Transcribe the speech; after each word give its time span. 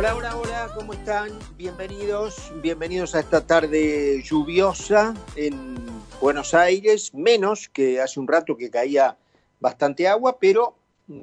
Hola, 0.00 0.16
hola, 0.16 0.36
hola, 0.38 0.70
¿cómo 0.74 0.94
están? 0.94 1.28
Bienvenidos, 1.58 2.50
bienvenidos 2.62 3.14
a 3.14 3.20
esta 3.20 3.46
tarde 3.46 4.22
lluviosa 4.24 5.12
en 5.36 5.76
Buenos 6.22 6.54
Aires, 6.54 7.12
menos 7.12 7.68
que 7.68 8.00
hace 8.00 8.18
un 8.18 8.26
rato 8.26 8.56
que 8.56 8.70
caía 8.70 9.18
bastante 9.60 10.08
agua, 10.08 10.38
pero 10.40 10.74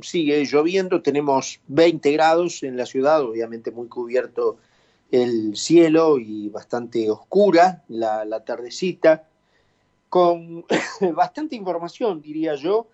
sigue 0.04 0.46
lloviendo, 0.46 1.02
tenemos 1.02 1.60
20 1.70 2.12
grados 2.12 2.62
en 2.62 2.78
la 2.78 2.86
ciudad, 2.86 3.24
obviamente 3.24 3.72
muy 3.72 3.88
cubierto 3.88 4.58
el 5.10 5.58
cielo 5.58 6.20
y 6.20 6.50
bastante 6.50 7.10
oscura 7.10 7.84
la, 7.88 8.44
tardecita, 8.46 9.28
con 10.08 10.66
bastante 11.16 11.56
información, 11.56 12.22
diría 12.22 12.54
yo, 12.54 12.86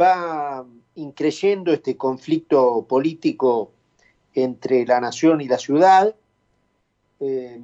va 0.00 0.64
increyendo 0.94 1.74
este 1.74 1.94
conflicto 1.98 2.86
político 2.88 3.70
entre 4.34 4.84
la 4.86 5.00
nación 5.00 5.40
y 5.40 5.48
la 5.48 5.58
ciudad. 5.58 6.14
Eh, 7.20 7.60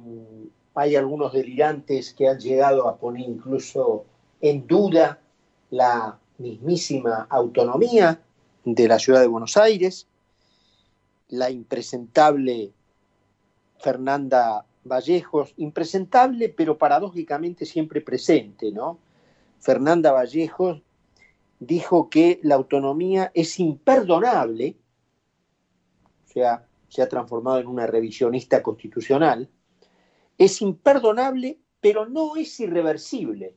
hay 0.73 0.95
algunos 0.95 1.33
delirantes 1.33 2.13
que 2.13 2.27
han 2.27 2.39
llegado 2.39 2.87
a 2.87 2.97
poner 2.97 3.27
incluso 3.27 4.05
en 4.39 4.65
duda 4.65 5.19
la 5.69 6.17
mismísima 6.37 7.27
autonomía 7.29 8.21
de 8.63 8.87
la 8.87 8.99
ciudad 8.99 9.21
de 9.21 9.27
Buenos 9.27 9.57
Aires, 9.57 10.07
la 11.29 11.49
impresentable 11.49 12.71
Fernanda 13.79 14.65
Vallejos, 14.83 15.53
impresentable 15.57 16.49
pero 16.49 16.77
paradójicamente 16.77 17.65
siempre 17.65 18.01
presente, 18.01 18.71
¿no? 18.71 18.97
Fernanda 19.59 20.11
Vallejos 20.11 20.81
dijo 21.59 22.09
que 22.09 22.39
la 22.41 22.55
autonomía 22.55 23.31
es 23.35 23.59
imperdonable, 23.59 24.75
o 26.31 26.33
sea, 26.33 26.65
se 26.87 27.01
ha 27.01 27.09
transformado 27.09 27.59
en 27.59 27.67
una 27.67 27.87
revisionista 27.87 28.63
constitucional, 28.63 29.49
es 30.37 30.61
imperdonable 30.61 31.59
pero 31.81 32.07
no 32.07 32.35
es 32.35 32.59
irreversible, 32.59 33.55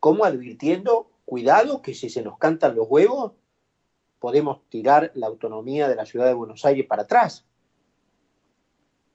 como 0.00 0.24
advirtiendo, 0.24 1.12
cuidado 1.24 1.80
que 1.80 1.94
si 1.94 2.10
se 2.10 2.22
nos 2.22 2.38
cantan 2.38 2.74
los 2.74 2.88
huevos, 2.90 3.32
podemos 4.18 4.68
tirar 4.68 5.12
la 5.14 5.28
autonomía 5.28 5.88
de 5.88 5.94
la 5.94 6.04
ciudad 6.04 6.26
de 6.26 6.34
Buenos 6.34 6.64
Aires 6.64 6.86
para 6.86 7.02
atrás. 7.02 7.46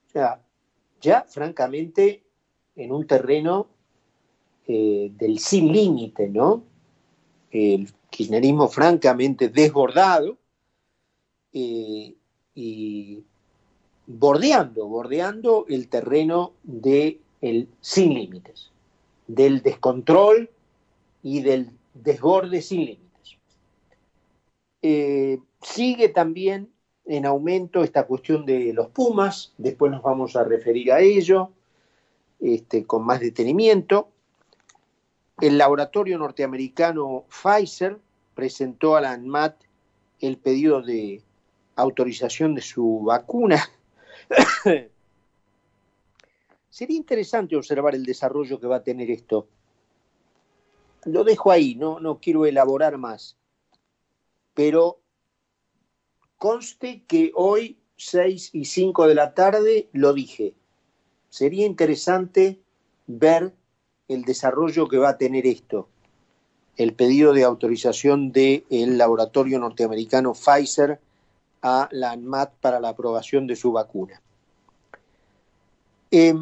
O 0.08 0.12
sea, 0.12 0.42
ya 1.02 1.24
francamente 1.24 2.24
en 2.78 2.94
un 2.94 3.06
terreno 3.06 3.68
eh, 4.66 5.12
del 5.14 5.40
sin 5.40 5.74
límite, 5.74 6.30
¿no? 6.30 6.64
El 7.52 7.92
kirchnerismo 8.10 8.70
francamente 8.70 9.50
desbordado 9.50 10.38
eh, 11.54 12.16
y 12.56 13.24
bordeando, 14.06 14.88
bordeando 14.88 15.66
el 15.68 15.90
terreno 15.90 16.54
del 16.64 17.20
el 17.42 17.68
sin 17.82 18.14
límites, 18.14 18.72
del 19.28 19.62
descontrol 19.62 20.50
y 21.22 21.42
del 21.42 21.70
desborde 21.94 22.62
sin 22.62 22.86
límites. 22.86 23.38
Eh, 24.82 25.40
sigue 25.62 26.10
también 26.10 26.70
en 27.06 27.26
aumento 27.26 27.84
esta 27.84 28.06
cuestión 28.06 28.46
de 28.46 28.74
los 28.74 28.88
Pumas, 28.88 29.54
después 29.58 29.92
nos 29.92 30.02
vamos 30.02 30.36
a 30.36 30.44
referir 30.44 30.92
a 30.92 31.00
ello 31.00 31.52
este, 32.40 32.86
con 32.86 33.06
más 33.06 33.20
detenimiento. 33.20 34.10
El 35.40 35.58
laboratorio 35.58 36.18
norteamericano 36.18 37.26
Pfizer 37.30 37.98
presentó 38.34 38.96
a 38.96 39.02
la 39.02 39.12
ANMAT 39.12 39.56
el 40.20 40.38
pedido 40.38 40.82
de 40.82 41.22
autorización 41.78 42.56
de 42.56 42.62
su 42.62 43.02
vacuna. 43.06 43.64
Sería 46.70 46.98
interesante 46.98 47.56
observar 47.56 47.96
el 47.96 48.06
desarrollo 48.06 48.60
que 48.60 48.68
va 48.68 48.76
a 48.78 48.84
tener 48.84 49.10
esto. 49.10 49.48
Lo 51.06 51.24
dejo 51.24 51.52
ahí, 51.52 51.76
no, 51.76 52.00
no 52.00 52.20
quiero 52.20 52.46
elaborar 52.46 52.98
más. 52.98 53.38
Pero 54.54 55.00
conste 56.38 57.04
que 57.08 57.32
hoy, 57.36 57.80
6 57.96 58.50
y 58.54 58.66
5 58.66 59.08
de 59.08 59.16
la 59.16 59.34
tarde, 59.34 59.88
lo 59.94 60.14
dije. 60.14 60.54
Sería 61.30 61.66
interesante 61.66 62.60
ver 63.06 63.54
el 64.08 64.24
desarrollo 64.24 64.88
que 64.88 64.98
va 64.98 65.10
a 65.10 65.18
tener 65.18 65.46
esto. 65.46 65.88
El 66.76 66.94
pedido 66.94 67.34
de 67.34 67.44
autorización 67.44 68.32
del 68.32 68.98
laboratorio 68.98 69.60
norteamericano 69.60 70.34
Pfizer 70.34 71.00
a 71.62 71.90
la 71.92 72.12
ANMAT 72.12 72.54
para 72.62 72.80
la 72.80 72.90
aprobación 72.90 73.48
de 73.48 73.56
su 73.56 73.72
vacuna. 73.72 74.22
Eh, 76.12 76.34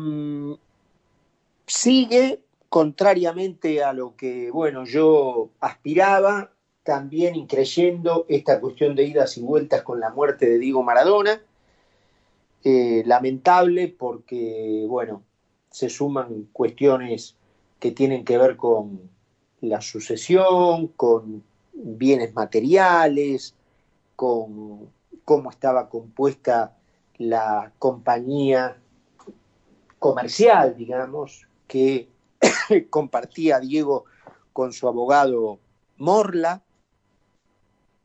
sigue, 1.65 2.41
contrariamente 2.69 3.83
a 3.83 3.93
lo 3.93 4.15
que 4.15 4.51
bueno, 4.51 4.85
yo 4.85 5.49
aspiraba, 5.59 6.51
también 6.83 7.35
increyendo 7.35 8.25
esta 8.29 8.59
cuestión 8.59 8.95
de 8.95 9.05
idas 9.05 9.37
y 9.37 9.41
vueltas 9.41 9.81
con 9.81 9.99
la 9.99 10.11
muerte 10.11 10.47
de 10.47 10.59
Diego 10.59 10.83
Maradona. 10.83 11.41
Eh, 12.63 13.03
lamentable 13.05 13.87
porque, 13.87 14.85
bueno, 14.87 15.23
se 15.71 15.89
suman 15.89 16.47
cuestiones 16.51 17.35
que 17.79 17.91
tienen 17.91 18.23
que 18.23 18.37
ver 18.37 18.55
con 18.55 19.01
la 19.61 19.81
sucesión, 19.81 20.87
con 20.87 21.43
bienes 21.73 22.33
materiales, 22.33 23.53
con 24.15 24.89
cómo 25.25 25.49
estaba 25.49 25.89
compuesta 25.89 26.77
la 27.17 27.73
compañía 27.79 28.77
comercial, 29.99 30.75
digamos, 30.77 31.47
que 31.67 32.09
compartía 32.89 33.59
Diego 33.59 34.05
con 34.53 34.71
su 34.71 34.87
abogado 34.87 35.59
Morla. 35.97 36.63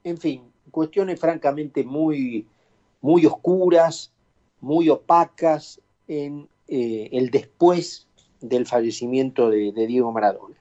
En 0.03 0.19
fin, 0.19 0.51
cuestiones 0.71 1.21
francamente 1.21 1.85
muy, 1.85 2.47
muy 3.01 3.27
oscuras, 3.27 4.13
muy 4.61 4.89
opacas 4.89 5.81
en 6.09 6.49
eh, 6.69 7.09
el 7.13 7.31
después 7.31 8.07
del 8.41 8.67
fallecimiento 8.67 9.51
de, 9.51 9.73
Diego 9.73 10.13
Maradona. 10.13 10.57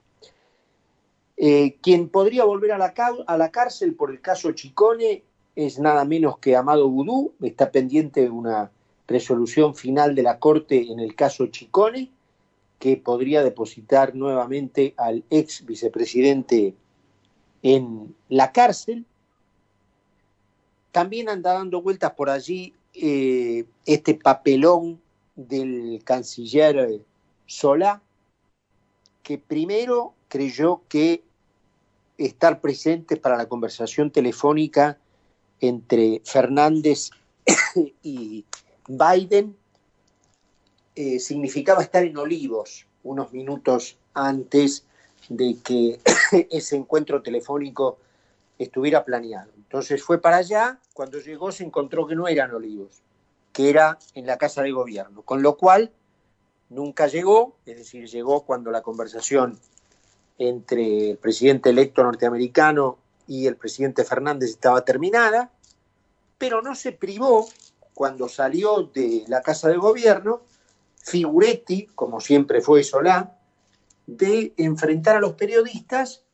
Eh, 1.36 1.78
quien 1.80 2.10
podría 2.10 2.44
volver 2.44 2.72
a 2.72 2.78
la, 2.78 3.50
cárcel 3.50 3.94
por 3.94 4.10
el 4.10 4.20
caso 4.20 4.52
Chicone 4.52 5.24
es 5.66 5.78
nada 5.78 6.04
menos 6.04 6.38
que 6.38 6.56
Amado 6.56 6.88
Vudú, 6.88 7.34
está 7.42 7.70
pendiente 7.70 8.30
una 8.30 8.70
resolución 9.06 9.74
final 9.74 10.14
de 10.14 10.22
la 10.22 10.38
Corte 10.38 10.90
en 10.90 11.00
el 11.00 11.14
caso 11.14 11.48
Chicone, 11.48 12.10
que 12.78 12.96
podría 12.96 13.44
depositar 13.44 14.14
nuevamente 14.14 14.94
al 14.96 15.22
ex 15.28 15.66
vicepresidente 15.66 16.74
en 17.62 18.14
la 18.30 18.52
cárcel. 18.52 19.04
También 20.92 21.28
anda 21.28 21.52
dando 21.52 21.82
vueltas 21.82 22.12
por 22.12 22.30
allí 22.30 22.72
eh, 22.94 23.66
este 23.84 24.14
papelón 24.14 24.98
del 25.36 26.00
canciller 26.04 27.02
Solá, 27.44 28.00
que 29.22 29.36
primero 29.36 30.14
creyó 30.28 30.80
que 30.88 31.22
estar 32.16 32.62
presente 32.62 33.16
para 33.16 33.36
la 33.36 33.46
conversación 33.46 34.10
telefónica 34.10 34.98
entre 35.60 36.22
Fernández 36.24 37.10
y 38.02 38.44
Biden 38.88 39.56
eh, 40.94 41.18
significaba 41.18 41.82
estar 41.82 42.04
en 42.04 42.16
Olivos 42.16 42.86
unos 43.02 43.32
minutos 43.32 43.96
antes 44.14 44.84
de 45.28 45.56
que 45.62 46.00
ese 46.50 46.76
encuentro 46.76 47.22
telefónico 47.22 47.98
estuviera 48.58 49.04
planeado. 49.04 49.52
Entonces 49.56 50.02
fue 50.02 50.20
para 50.20 50.38
allá, 50.38 50.78
cuando 50.92 51.18
llegó 51.18 51.52
se 51.52 51.64
encontró 51.64 52.06
que 52.06 52.16
no 52.16 52.28
eran 52.28 52.52
Olivos, 52.52 53.02
que 53.52 53.70
era 53.70 53.98
en 54.14 54.26
la 54.26 54.36
Casa 54.36 54.62
de 54.62 54.72
Gobierno, 54.72 55.22
con 55.22 55.42
lo 55.42 55.56
cual 55.56 55.92
nunca 56.68 57.06
llegó, 57.06 57.56
es 57.66 57.78
decir, 57.78 58.08
llegó 58.08 58.44
cuando 58.44 58.70
la 58.70 58.82
conversación 58.82 59.58
entre 60.38 61.10
el 61.10 61.16
presidente 61.18 61.70
electo 61.70 62.02
norteamericano 62.02 62.98
y 63.26 63.46
el 63.46 63.56
presidente 63.56 64.04
Fernández 64.04 64.50
estaba 64.50 64.84
terminada, 64.84 65.50
pero 66.40 66.62
no 66.62 66.74
se 66.74 66.92
privó 66.92 67.46
cuando 67.92 68.26
salió 68.26 68.84
de 68.94 69.24
la 69.28 69.42
Casa 69.42 69.68
de 69.68 69.76
Gobierno, 69.76 70.40
Figuretti, 70.96 71.86
como 71.94 72.18
siempre 72.18 72.62
fue 72.62 72.82
Solá, 72.82 73.38
de 74.06 74.54
enfrentar 74.56 75.16
a 75.16 75.20
los 75.20 75.34
periodistas 75.34 76.24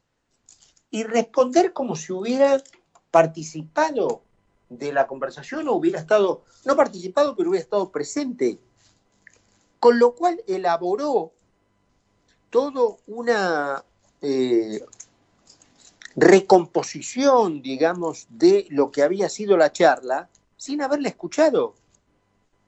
y 0.93 1.03
responder 1.03 1.73
como 1.73 1.97
si 1.97 2.13
hubiera 2.13 2.63
participado 3.11 4.23
de 4.69 4.93
la 4.93 5.09
conversación 5.09 5.67
o 5.67 5.73
hubiera 5.73 5.99
estado, 5.99 6.45
no 6.65 6.77
participado, 6.77 7.35
pero 7.35 7.51
hubiera 7.51 7.65
estado 7.65 7.91
presente. 7.91 8.61
Con 9.81 9.99
lo 9.99 10.15
cual 10.15 10.41
elaboró 10.47 11.33
todo 12.51 12.99
una 13.09 13.85
eh, 14.23 14.85
recomposición, 16.17 17.61
digamos, 17.61 18.27
de 18.31 18.67
lo 18.71 18.91
que 18.91 19.03
había 19.03 19.29
sido 19.29 19.57
la 19.57 19.71
charla, 19.71 20.31
sin 20.57 20.81
haberle 20.81 21.11
escuchado. 21.11 21.75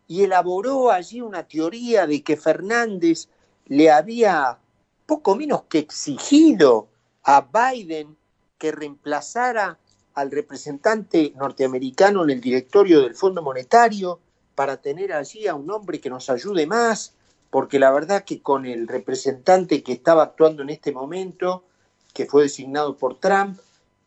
Y 0.06 0.23
elaboró 0.23 0.91
allí 0.91 1.23
una 1.23 1.49
teoría 1.49 2.06
de 2.06 2.23
que 2.23 2.37
Fernández 2.37 3.29
le 3.67 3.91
había 3.91 4.59
poco 5.06 5.35
menos 5.35 5.62
que 5.65 5.79
exigido 5.79 6.89
a 7.23 7.41
Biden 7.41 8.17
que 8.59 8.73
reemplazara 8.73 9.79
al 10.15 10.31
representante 10.31 11.33
norteamericano 11.37 12.25
en 12.25 12.31
el 12.31 12.41
directorio 12.41 13.01
del 13.01 13.15
Fondo 13.15 13.41
Monetario 13.41 14.21
para 14.55 14.79
tener 14.79 15.12
allí 15.12 15.47
a 15.47 15.55
un 15.55 15.71
hombre 15.71 16.01
que 16.01 16.11
nos 16.11 16.29
ayude 16.29 16.67
más, 16.67 17.15
porque 17.51 17.79
la 17.79 17.93
verdad 17.93 18.25
que 18.25 18.43
con 18.43 18.67
el 18.67 18.89
representante 18.89 19.83
que 19.83 19.93
estaba 19.93 20.25
actuando 20.25 20.62
en 20.62 20.71
este 20.71 20.93
momento, 20.93 21.65
que 22.12 22.26
fue 22.26 22.44
designado 22.44 22.96
por 22.96 23.19
Trump, 23.19 23.58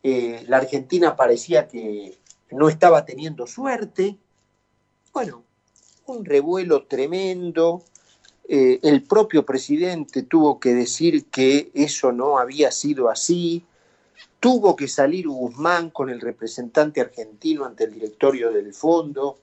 eh, 0.03 0.43
la 0.47 0.57
Argentina 0.57 1.15
parecía 1.15 1.67
que 1.67 2.17
no 2.51 2.69
estaba 2.69 3.05
teniendo 3.05 3.47
suerte. 3.47 4.17
Bueno, 5.13 5.43
un 6.05 6.25
revuelo 6.25 6.85
tremendo. 6.85 7.83
Eh, 8.47 8.79
el 8.83 9.03
propio 9.03 9.45
presidente 9.45 10.23
tuvo 10.23 10.59
que 10.59 10.73
decir 10.73 11.25
que 11.25 11.71
eso 11.73 12.11
no 12.11 12.37
había 12.39 12.71
sido 12.71 13.09
así. 13.09 13.63
Tuvo 14.39 14.75
que 14.75 14.87
salir 14.87 15.27
Guzmán 15.27 15.91
con 15.91 16.09
el 16.09 16.19
representante 16.19 16.99
argentino 16.99 17.65
ante 17.65 17.83
el 17.85 17.93
directorio 17.93 18.51
del 18.51 18.73
fondo, 18.73 19.37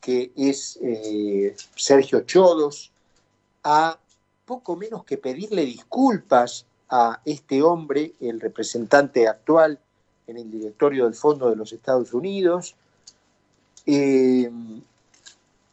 que 0.00 0.32
es 0.36 0.78
eh, 0.82 1.54
Sergio 1.76 2.20
Chodos, 2.22 2.90
a 3.62 3.98
poco 4.44 4.76
menos 4.76 5.04
que 5.04 5.18
pedirle 5.18 5.64
disculpas 5.64 6.66
a 6.90 7.20
este 7.24 7.62
hombre, 7.62 8.12
el 8.20 8.40
representante 8.40 9.28
actual 9.28 9.78
en 10.26 10.36
el 10.36 10.50
directorio 10.50 11.04
del 11.04 11.14
Fondo 11.14 11.50
de 11.50 11.56
los 11.56 11.72
Estados 11.72 12.12
Unidos, 12.12 12.74
eh, 13.86 14.50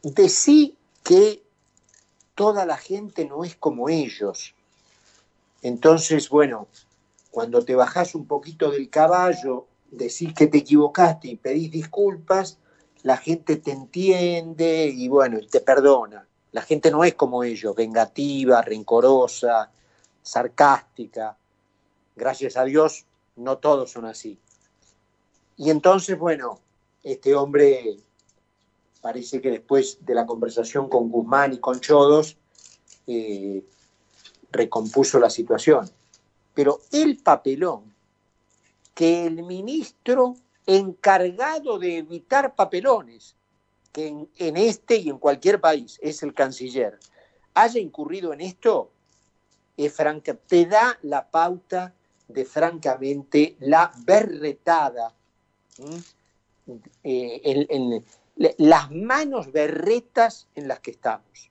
decí 0.02 0.76
que 1.02 1.42
toda 2.34 2.64
la 2.64 2.76
gente 2.76 3.24
no 3.26 3.44
es 3.44 3.56
como 3.56 3.88
ellos. 3.88 4.54
Entonces, 5.62 6.28
bueno, 6.28 6.68
cuando 7.30 7.64
te 7.64 7.74
bajás 7.74 8.14
un 8.14 8.26
poquito 8.26 8.70
del 8.70 8.88
caballo, 8.88 9.66
decís 9.90 10.32
que 10.34 10.46
te 10.46 10.58
equivocaste 10.58 11.28
y 11.28 11.36
pedís 11.36 11.70
disculpas, 11.70 12.58
la 13.02 13.16
gente 13.16 13.56
te 13.56 13.72
entiende 13.72 14.86
y 14.86 15.08
bueno, 15.08 15.38
te 15.50 15.60
perdona. 15.60 16.26
La 16.52 16.62
gente 16.62 16.90
no 16.90 17.04
es 17.04 17.14
como 17.14 17.44
ellos, 17.44 17.76
vengativa, 17.76 18.62
rencorosa, 18.62 19.70
sarcástica. 20.26 21.38
Gracias 22.16 22.56
a 22.56 22.64
Dios, 22.64 23.06
no 23.36 23.58
todos 23.58 23.92
son 23.92 24.06
así. 24.06 24.38
Y 25.56 25.70
entonces, 25.70 26.18
bueno, 26.18 26.58
este 27.04 27.34
hombre 27.36 27.98
parece 29.00 29.40
que 29.40 29.50
después 29.50 30.04
de 30.04 30.14
la 30.14 30.26
conversación 30.26 30.88
con 30.88 31.10
Guzmán 31.10 31.52
y 31.52 31.58
con 31.58 31.78
Chodos, 31.78 32.36
eh, 33.06 33.64
recompuso 34.50 35.20
la 35.20 35.30
situación. 35.30 35.88
Pero 36.54 36.80
el 36.90 37.18
papelón 37.18 37.94
que 38.94 39.26
el 39.26 39.44
ministro 39.44 40.34
encargado 40.66 41.78
de 41.78 41.98
evitar 41.98 42.56
papelones, 42.56 43.36
que 43.92 44.08
en, 44.08 44.56
este 44.56 44.96
y 44.96 45.08
en 45.08 45.18
cualquier 45.18 45.60
país 45.60 46.00
es 46.02 46.22
el 46.24 46.34
canciller, 46.34 46.98
haya 47.54 47.78
incurrido 47.78 48.32
en 48.32 48.40
esto, 48.40 48.90
es 49.76 49.92
franca, 49.92 50.34
te 50.34 50.66
da 50.66 50.98
la 51.02 51.28
pauta 51.28 51.94
de 52.28 52.44
francamente 52.44 53.56
la 53.60 53.92
berretada, 54.04 55.12
eh, 57.04 58.02
las 58.58 58.90
manos 58.90 59.52
berretas 59.52 60.48
en 60.54 60.68
las 60.68 60.80
que 60.80 60.92
estamos. 60.92 61.50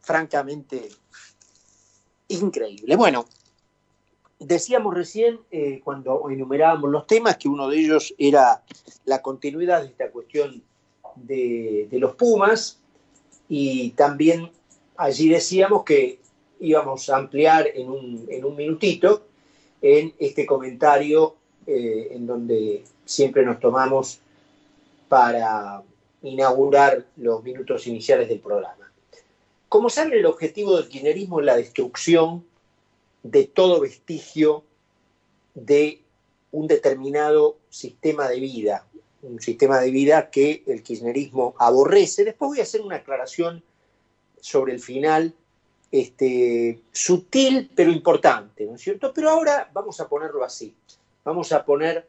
Francamente, 0.00 0.88
increíble. 2.28 2.96
Bueno, 2.96 3.26
decíamos 4.38 4.94
recién, 4.94 5.40
eh, 5.50 5.80
cuando 5.82 6.28
enumerábamos 6.30 6.90
los 6.90 7.06
temas, 7.06 7.36
que 7.36 7.48
uno 7.48 7.68
de 7.68 7.78
ellos 7.78 8.14
era 8.18 8.62
la 9.04 9.22
continuidad 9.22 9.82
de 9.82 9.88
esta 9.88 10.10
cuestión 10.10 10.62
de, 11.16 11.88
los 11.92 12.14
Pumas 12.16 12.80
y 13.48 13.90
también 13.90 14.50
allí 14.96 15.28
decíamos 15.28 15.84
que 15.84 16.18
íbamos 16.64 17.08
a 17.10 17.16
ampliar 17.16 17.68
en 17.74 17.90
un, 17.90 18.26
en 18.28 18.44
un 18.44 18.56
minutito 18.56 19.26
en 19.82 20.14
este 20.18 20.46
comentario 20.46 21.36
eh, 21.66 22.08
en 22.12 22.26
donde 22.26 22.84
siempre 23.04 23.44
nos 23.44 23.60
tomamos 23.60 24.18
para 25.08 25.82
inaugurar 26.22 27.06
los 27.16 27.42
minutos 27.42 27.86
iniciales 27.86 28.28
del 28.28 28.40
programa. 28.40 28.90
Como 29.68 29.90
saben, 29.90 30.14
el 30.14 30.26
objetivo 30.26 30.76
del 30.76 30.88
kirchnerismo 30.88 31.40
es 31.40 31.46
la 31.46 31.56
destrucción 31.56 32.44
de 33.22 33.44
todo 33.44 33.80
vestigio 33.80 34.64
de 35.54 36.00
un 36.50 36.66
determinado 36.66 37.58
sistema 37.68 38.28
de 38.28 38.40
vida, 38.40 38.86
un 39.22 39.40
sistema 39.40 39.80
de 39.80 39.90
vida 39.90 40.30
que 40.30 40.62
el 40.66 40.82
kirchnerismo 40.82 41.54
aborrece. 41.58 42.24
Después 42.24 42.50
voy 42.50 42.60
a 42.60 42.62
hacer 42.62 42.80
una 42.80 42.96
aclaración 42.96 43.62
sobre 44.40 44.72
el 44.72 44.80
final, 44.80 45.34
este, 45.94 46.80
sutil 46.90 47.70
pero 47.72 47.92
importante, 47.92 48.66
¿no 48.66 48.74
es 48.74 48.80
cierto? 48.80 49.12
Pero 49.14 49.30
ahora 49.30 49.70
vamos 49.72 50.00
a 50.00 50.08
ponerlo 50.08 50.42
así, 50.42 50.74
vamos 51.22 51.52
a 51.52 51.64
poner, 51.64 52.04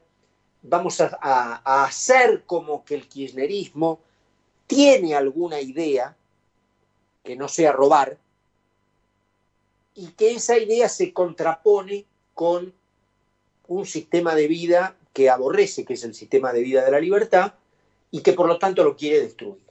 vamos 0.63 0.99
a, 1.01 1.19
a 1.21 1.83
hacer 1.83 2.45
como 2.47 2.83
que 2.83 2.95
el 2.95 3.07
kirchnerismo 3.07 3.99
tiene 4.65 5.13
alguna 5.13 5.61
idea 5.61 6.15
que 7.23 7.35
no 7.35 7.47
sea 7.47 7.73
robar 7.73 8.17
y 9.93 10.07
que 10.13 10.31
esa 10.31 10.57
idea 10.57 10.89
se 10.89 11.13
contrapone 11.13 12.05
con 12.33 12.73
un 13.67 13.85
sistema 13.85 14.33
de 14.33 14.47
vida 14.47 14.95
que 15.13 15.29
aborrece, 15.29 15.85
que 15.85 15.93
es 15.93 16.03
el 16.03 16.15
sistema 16.15 16.51
de 16.53 16.63
vida 16.63 16.83
de 16.83 16.89
la 16.89 16.99
libertad, 16.99 17.53
y 18.09 18.21
que 18.21 18.33
por 18.33 18.47
lo 18.47 18.57
tanto 18.57 18.83
lo 18.83 18.97
quiere 18.97 19.21
destruir. 19.21 19.64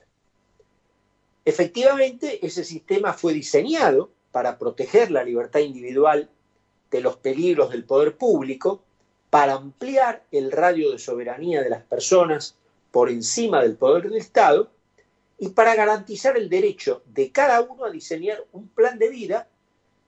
Efectivamente, 1.45 2.45
ese 2.45 2.63
sistema 2.63 3.13
fue 3.13 3.33
diseñado 3.33 4.09
para 4.31 4.57
proteger 4.57 5.11
la 5.11 5.23
libertad 5.23 5.59
individual 5.59 6.29
de 6.91 7.01
los 7.01 7.17
peligros 7.17 7.69
del 7.69 7.85
poder 7.85 8.17
público, 8.17 8.81
para 9.29 9.53
ampliar 9.53 10.23
el 10.31 10.51
radio 10.51 10.91
de 10.91 10.99
soberanía 10.99 11.61
de 11.61 11.69
las 11.69 11.83
personas 11.83 12.55
por 12.91 13.09
encima 13.09 13.61
del 13.61 13.75
poder 13.75 14.03
del 14.03 14.15
Estado 14.15 14.71
y 15.37 15.49
para 15.49 15.75
garantizar 15.75 16.37
el 16.37 16.49
derecho 16.49 17.03
de 17.05 17.31
cada 17.31 17.61
uno 17.61 17.85
a 17.85 17.91
diseñar 17.91 18.45
un 18.53 18.69
plan 18.69 18.97
de 18.97 19.09
vida 19.09 19.49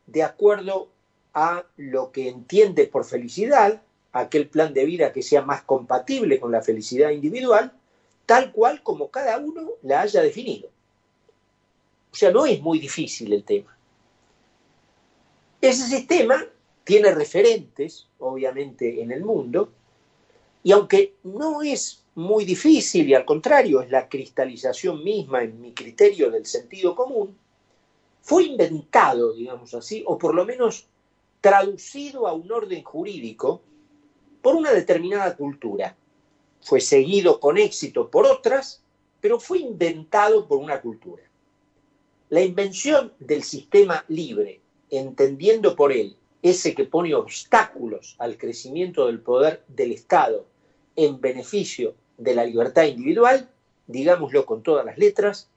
de 0.05 0.23
acuerdo 0.23 0.89
a 1.33 1.65
lo 1.75 2.11
que 2.11 2.29
entiende 2.29 2.87
por 2.87 3.03
felicidad 3.03 3.81
aquel 4.13 4.47
plan 4.47 4.73
de 4.73 4.85
vida 4.85 5.11
que 5.11 5.21
sea 5.21 5.41
más 5.41 5.61
compatible 5.63 6.39
con 6.39 6.51
la 6.51 6.61
felicidad 6.61 7.09
individual, 7.09 7.73
tal 8.25 8.51
cual 8.51 8.81
como 8.81 9.11
cada 9.11 9.37
uno 9.37 9.71
la 9.83 10.01
haya 10.01 10.21
definido. 10.21 10.69
O 12.11 12.15
sea, 12.15 12.31
no 12.31 12.45
es 12.45 12.61
muy 12.61 12.79
difícil 12.79 13.33
el 13.33 13.43
tema. 13.43 13.77
Ese 15.61 15.87
sistema 15.87 16.45
tiene 16.83 17.11
referentes, 17.11 18.07
obviamente, 18.19 19.01
en 19.01 19.11
el 19.11 19.23
mundo, 19.23 19.71
y 20.63 20.71
aunque 20.71 21.15
no 21.23 21.61
es 21.61 22.03
muy 22.15 22.45
difícil 22.45 23.07
y 23.07 23.13
al 23.13 23.25
contrario 23.25 23.81
es 23.81 23.91
la 23.91 24.09
cristalización 24.09 25.03
misma 25.03 25.43
en 25.43 25.61
mi 25.61 25.73
criterio 25.73 26.31
del 26.31 26.45
sentido 26.45 26.95
común, 26.95 27.37
fue 28.21 28.45
inventado, 28.45 29.33
digamos 29.33 29.73
así, 29.73 30.03
o 30.05 30.17
por 30.17 30.33
lo 30.35 30.45
menos 30.45 30.87
traducido 31.41 32.27
a 32.27 32.33
un 32.33 32.51
orden 32.51 32.83
jurídico 32.83 33.61
por 34.41 34.55
una 34.55 34.71
determinada 34.71 35.35
cultura. 35.35 35.95
Fue 36.61 36.81
seguido 36.81 37.39
con 37.39 37.57
éxito 37.57 38.09
por 38.09 38.25
otras, 38.25 38.81
pero 39.21 39.39
fue 39.39 39.59
inventado 39.59 40.47
por 40.47 40.57
una 40.57 40.81
cultura. 40.81 41.23
La 42.29 42.41
invención 42.41 43.13
del 43.19 43.43
sistema 43.43 44.03
libre, 44.09 44.59
entendiendo 44.89 45.75
por 45.75 45.93
él 45.93 46.17
ese 46.41 46.75
que 46.75 46.83
pone 46.83 47.15
obstáculos 47.15 48.15
al 48.19 48.37
crecimiento 48.37 49.07
del 49.07 49.21
poder 49.21 49.63
del 49.67 49.93
Estado 49.93 50.45
en 50.95 51.21
beneficio 51.21 51.95
de 52.17 52.35
la 52.35 52.43
libertad 52.43 52.83
individual, 52.83 53.49
digámoslo 53.87 54.45
con 54.45 54.61
todas 54.61 54.85
las 54.85 54.97
letras, 54.97 55.49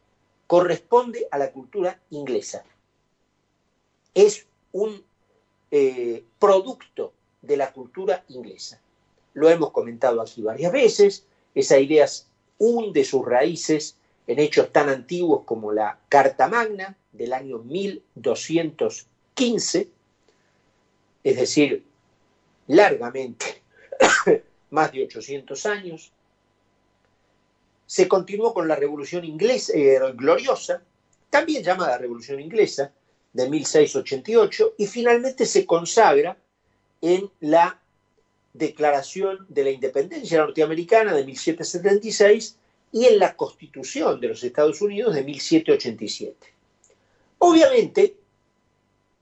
corresponde 0.47 1.27
a 1.31 1.39
la 1.39 1.51
cultura 1.51 2.01
inglesa. 2.11 2.65
Es 4.15 4.47
un 4.73 5.03
eh, 5.73 6.25
producto 6.39 7.13
de 7.43 7.57
la 7.57 7.73
cultura 7.73 8.25
inglesa. 8.29 8.81
Lo 9.35 9.49
hemos 9.49 9.71
comentado 9.73 10.21
aquí 10.21 10.43
varias 10.43 10.73
veces, 10.73 11.27
esa 11.55 11.79
idea 11.79 12.07
hunde 12.59 13.05
sus 13.05 13.25
raíces 13.25 13.97
en 14.31 14.39
hechos 14.39 14.73
tan 14.73 14.89
antiguos 14.89 15.43
como 15.45 15.73
la 15.73 15.99
Carta 16.09 16.47
Magna 16.47 16.97
del 17.11 17.33
año 17.33 17.59
1215, 17.59 19.89
es 21.25 21.37
decir, 21.37 21.85
largamente, 22.69 23.61
más 24.71 24.93
de 24.93 25.03
800 25.03 25.67
años, 25.67 26.13
se 27.87 28.07
continuó 28.07 28.55
con 28.55 28.69
la 28.69 28.77
Revolución 28.77 29.25
Inglesa, 29.25 29.73
eh, 29.75 29.99
gloriosa, 30.15 30.81
también 31.29 31.65
llamada 31.65 31.99
Revolución 31.99 32.39
Inglesa, 32.39 32.93
de 33.33 33.51
1688, 33.51 34.75
y 34.79 34.87
finalmente 34.87 35.45
se 35.45 35.67
consagra 35.67 36.37
en 37.01 37.29
la 37.41 37.81
Declaración 38.53 39.45
de 39.49 39.65
la 39.65 39.71
Independencia 39.71 40.39
Norteamericana 40.39 41.15
de 41.15 41.25
1776 41.25 42.59
y 42.93 43.07
en 43.07 43.19
la 43.19 43.37
Constitución 43.37 44.21
de 44.21 44.29
los 44.29 44.43
Estados 44.43 44.81
Unidos 44.83 45.15
de 45.15 45.23
1787. 45.23 46.55
Obviamente, 47.39 48.17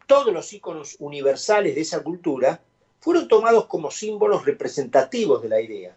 todos 0.06 0.32
los 0.32 0.52
íconos 0.52 0.96
universales 1.00 1.74
de 1.74 1.82
esa 1.82 2.02
cultura 2.02 2.60
fueron 3.00 3.28
tomados 3.28 3.66
como 3.66 3.90
símbolos 3.90 4.44
representativos 4.44 5.42
de 5.42 5.48
la 5.48 5.60
idea, 5.60 5.96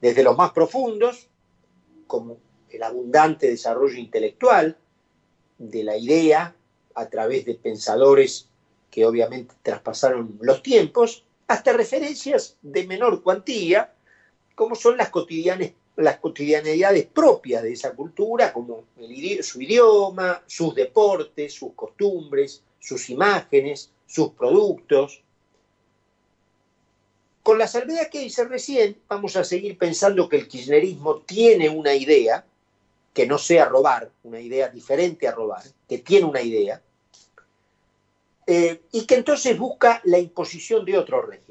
desde 0.00 0.22
los 0.22 0.36
más 0.36 0.52
profundos, 0.52 1.28
como 2.06 2.38
el 2.70 2.82
abundante 2.82 3.48
desarrollo 3.48 3.96
intelectual 3.96 4.76
de 5.58 5.84
la 5.84 5.96
idea 5.96 6.54
a 6.94 7.08
través 7.08 7.44
de 7.44 7.54
pensadores 7.54 8.48
que 8.90 9.04
obviamente 9.04 9.54
traspasaron 9.62 10.38
los 10.40 10.62
tiempos, 10.62 11.24
hasta 11.46 11.72
referencias 11.72 12.56
de 12.62 12.86
menor 12.86 13.22
cuantía, 13.22 13.92
como 14.54 14.74
son 14.74 14.96
las, 14.96 15.10
las 15.96 16.18
cotidianidades 16.18 17.06
propias 17.06 17.62
de 17.62 17.72
esa 17.72 17.94
cultura, 17.94 18.52
como 18.52 18.84
su 19.42 19.62
idioma, 19.62 20.42
sus 20.46 20.74
deportes, 20.74 21.52
sus 21.52 21.72
costumbres, 21.74 22.62
sus 22.78 23.10
imágenes, 23.10 23.90
sus 24.06 24.30
productos. 24.30 25.22
Con 27.42 27.58
la 27.58 27.66
salvedad 27.66 28.08
que 28.10 28.22
hice 28.22 28.44
recién, 28.44 28.96
vamos 29.08 29.36
a 29.36 29.44
seguir 29.44 29.76
pensando 29.78 30.28
que 30.28 30.36
el 30.36 30.48
kirchnerismo 30.48 31.20
tiene 31.20 31.68
una 31.68 31.94
idea, 31.94 32.44
que 33.12 33.26
no 33.26 33.38
sea 33.38 33.64
robar, 33.64 34.10
una 34.22 34.40
idea 34.40 34.68
diferente 34.68 35.26
a 35.26 35.32
robar, 35.32 35.64
que 35.88 35.98
tiene 35.98 36.26
una 36.26 36.42
idea, 36.42 36.80
eh, 38.46 38.82
y 38.92 39.06
que 39.06 39.16
entonces 39.16 39.58
busca 39.58 40.00
la 40.04 40.18
imposición 40.18 40.84
de 40.84 40.98
otro 40.98 41.22
régimen. 41.22 41.49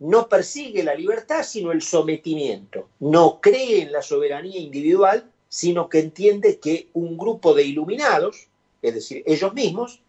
No 0.00 0.28
persigue 0.28 0.84
la 0.84 0.94
libertad, 0.94 1.42
sino 1.42 1.72
el 1.72 1.82
sometimiento. 1.82 2.88
No 3.00 3.40
cree 3.40 3.82
en 3.82 3.92
la 3.92 4.02
soberanía 4.02 4.60
individual, 4.60 5.30
sino 5.48 5.88
que 5.88 6.00
entiende 6.00 6.58
que 6.58 6.88
un 6.92 7.18
grupo 7.18 7.54
de 7.54 7.64
iluminados, 7.64 8.48
es 8.82 8.94
decir, 8.94 9.22
ellos 9.26 9.52
mismos, 9.54 10.00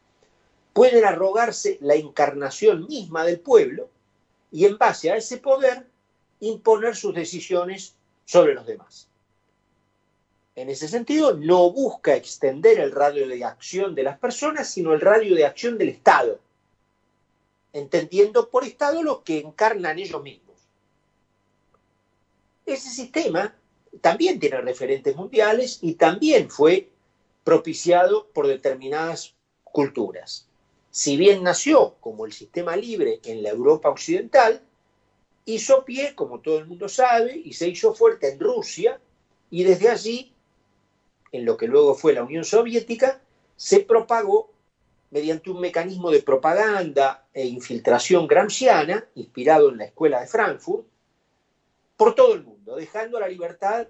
pueden 0.74 1.06
arrogarse 1.06 1.78
la 1.82 1.96
encarnación 1.96 2.88
misma 2.88 3.26
del 3.26 3.40
pueblo 3.40 3.90
y 4.52 4.66
en 4.66 4.78
base 4.78 5.12
a 5.12 5.18
ese 5.18 5.38
poder 5.38 5.86
imponer 6.40 6.96
sus 6.96 7.14
decisiones 7.14 7.96
sobre 8.26 8.54
los 8.54 8.66
demás. 8.66 9.08
En 10.56 10.70
ese 10.70 10.88
sentido, 10.88 11.36
no 11.36 11.72
busca 11.72 12.16
extender 12.16 12.80
el 12.80 12.92
radio 12.92 13.28
de 13.28 13.44
acción 13.44 13.96
de 13.96 14.04
las 14.04 14.20
personas, 14.20 14.70
sino 14.70 14.94
el 14.94 15.02
radio 15.02 15.36
de 15.36 15.46
acción 15.46 15.78
del 15.78 15.90
Estado, 15.90 16.40
entendiendo 17.74 18.50
por 18.50 18.64
Estado 18.64 19.04
lo 19.04 19.24
que 19.24 19.40
encarnan 19.40 20.00
ellos 20.00 20.22
mismos. 20.22 20.58
Ese 22.66 22.90
sistema 22.90 23.56
también 24.02 24.40
tiene 24.40 24.62
referentes 24.62 25.16
mundiales 25.16 25.80
y 25.82 25.94
también 25.96 26.50
fue 26.50 26.90
propiciado 27.44 28.28
por 28.28 28.48
determinadas 28.48 29.34
culturas. 29.64 30.48
Si 30.92 31.18
bien 31.18 31.44
nació 31.44 31.96
como 32.00 32.26
el 32.26 32.34
sistema 32.34 32.76
libre 32.76 33.20
en 33.24 33.44
la 33.44 33.50
Europa 33.50 33.90
occidental, 33.90 34.62
hizo 35.46 35.86
pie, 35.86 36.16
como 36.16 36.40
todo 36.40 36.60
el 36.60 36.68
mundo 36.68 36.90
sabe, 36.90 37.36
y 37.44 37.54
se 37.54 37.68
hizo 37.68 37.94
fuerte 37.94 38.32
en 38.32 38.40
Rusia, 38.40 39.00
y 39.50 39.64
desde 39.64 39.90
allí, 39.90 40.34
en 41.32 41.46
lo 41.46 41.58
que 41.58 41.68
luego 41.68 41.96
fue 41.96 42.14
la 42.14 42.24
Unión 42.24 42.44
Soviética, 42.44 43.22
se 43.56 43.82
propagó 43.82 44.52
mediante 45.12 45.50
un 45.50 45.60
mecanismo 45.60 46.12
de 46.12 46.22
propaganda 46.22 47.26
e 47.34 47.46
infiltración 47.46 48.28
gramsciana, 48.28 49.06
inspirado 49.16 49.70
en 49.70 49.78
la 49.78 49.86
Escuela 49.86 50.22
de 50.22 50.28
Frankfurt, 50.28 50.86
por 51.98 52.16
todo 52.16 52.34
el 52.34 52.44
mundo, 52.44 52.76
dejando 52.76 53.20
la 53.20 53.28
libertad 53.28 53.88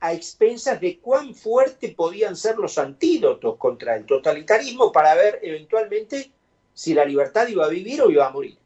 a 0.00 0.12
expensas 0.12 0.80
de 0.80 1.00
cuán 1.00 1.34
fuertes 1.34 1.94
podían 1.94 2.36
ser 2.36 2.56
los 2.56 2.78
antídotos 2.78 3.56
contra 3.56 3.96
el 3.96 4.06
totalitarismo 4.06 4.92
para 4.92 5.14
ver 5.14 5.40
eventualmente 5.42 6.30
si 6.72 6.94
la 6.94 7.04
libertad 7.04 7.48
iba 7.48 7.64
a 7.64 7.68
vivir 7.68 8.02
o 8.02 8.10
iba 8.10 8.26
a 8.26 8.30
morir. 8.30 8.56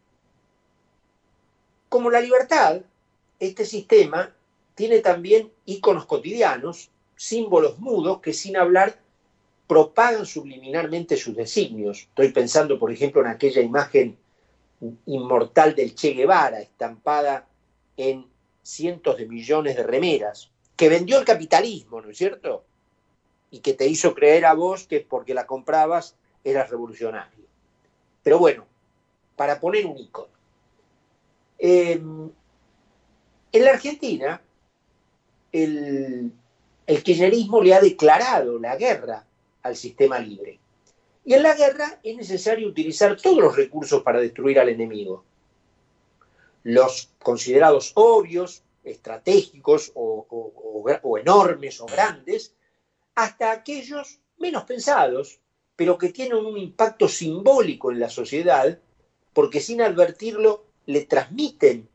Como 1.88 2.10
la 2.10 2.20
libertad, 2.20 2.82
este 3.38 3.64
sistema 3.64 4.34
tiene 4.74 5.00
también 5.00 5.50
íconos 5.64 6.04
cotidianos, 6.04 6.90
símbolos 7.16 7.78
mudos 7.78 8.20
que 8.20 8.32
sin 8.32 8.56
hablar 8.56 8.98
propagan 9.72 10.26
subliminalmente 10.26 11.16
sus 11.16 11.34
designios. 11.34 12.00
Estoy 12.00 12.30
pensando, 12.30 12.78
por 12.78 12.92
ejemplo, 12.92 13.22
en 13.22 13.28
aquella 13.28 13.62
imagen 13.62 14.18
inmortal 15.06 15.74
del 15.74 15.94
Che 15.94 16.10
Guevara, 16.10 16.60
estampada 16.60 17.46
en 17.96 18.26
cientos 18.62 19.16
de 19.16 19.26
millones 19.26 19.74
de 19.74 19.82
remeras, 19.82 20.50
que 20.76 20.90
vendió 20.90 21.18
el 21.18 21.24
capitalismo, 21.24 22.02
¿no 22.02 22.10
es 22.10 22.18
cierto? 22.18 22.66
Y 23.50 23.60
que 23.60 23.72
te 23.72 23.86
hizo 23.86 24.14
creer 24.14 24.44
a 24.44 24.52
vos 24.52 24.86
que 24.86 25.00
porque 25.00 25.32
la 25.32 25.46
comprabas 25.46 26.16
eras 26.44 26.68
revolucionario. 26.68 27.46
Pero 28.22 28.38
bueno, 28.38 28.66
para 29.36 29.58
poner 29.58 29.86
un 29.86 29.96
icono. 29.96 30.28
Em, 31.56 32.30
en 33.52 33.64
la 33.64 33.70
Argentina, 33.70 34.42
el, 35.50 36.30
el 36.86 37.02
kirchnerismo 37.02 37.62
le 37.62 37.72
ha 37.72 37.80
declarado 37.80 38.58
la 38.58 38.76
guerra 38.76 39.24
al 39.62 39.76
sistema 39.76 40.18
libre. 40.18 40.58
Y 41.24 41.34
en 41.34 41.42
la 41.42 41.54
guerra 41.54 42.00
es 42.02 42.16
necesario 42.16 42.68
utilizar 42.68 43.16
todos 43.20 43.38
los 43.38 43.56
recursos 43.56 44.02
para 44.02 44.20
destruir 44.20 44.58
al 44.58 44.68
enemigo. 44.68 45.24
Los 46.64 47.10
considerados 47.22 47.92
obvios, 47.94 48.62
estratégicos 48.84 49.92
o, 49.94 51.18
enormes 51.20 51.80
o 51.80 51.86
grandes, 51.86 52.54
hasta 53.14 53.52
aquellos 53.52 54.18
menos 54.38 54.64
pensados, 54.64 55.38
pero 55.76 55.98
que 55.98 56.08
tienen 56.10 56.44
un 56.44 56.58
impacto 56.58 57.08
simbólico 57.08 57.90
en 57.90 58.00
la 58.00 58.08
sociedad, 58.08 58.78
porque 59.32 59.60
sin 59.60 59.80
advertirlo 59.80 60.64
le 60.86 61.04
transmiten, 61.06 61.88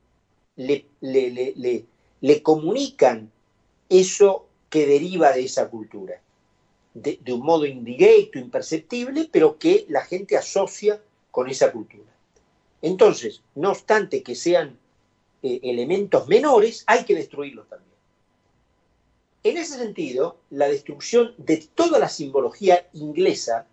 le, 0.55 0.85
le, 1.01 1.85
le, 2.21 2.43
comunican 2.43 3.31
eso 3.89 4.47
que 4.69 4.87
deriva 4.87 5.31
de 5.31 5.43
esa 5.43 5.69
cultura, 5.69 6.21
de, 7.01 7.33
un 7.33 7.41
modo 7.41 7.65
indirecto, 7.65 8.39
imperceptible, 8.39 9.29
pero 9.31 9.57
que 9.57 9.85
la 9.89 10.03
gente 10.03 10.35
asocia 10.35 11.01
con 11.31 11.49
esa 11.49 11.71
cultura. 11.71 12.11
Entonces, 12.81 13.41
no 13.55 13.71
obstante 13.71 14.23
que 14.23 14.35
sean 14.35 14.77
eh, 15.43 15.59
elementos 15.63 16.27
menores, 16.27 16.83
hay 16.87 17.03
que 17.05 17.15
destruirlos 17.15 17.67
también. 17.67 17.87
En 19.43 19.57
ese 19.57 19.77
sentido, 19.77 20.37
la 20.49 20.67
destrucción 20.67 21.33
de 21.37 21.57
toda 21.75 21.99
la 21.99 22.09
simbología 22.09 22.87
inglesa 22.93 23.67